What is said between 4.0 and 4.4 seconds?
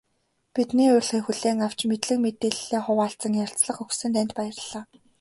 танд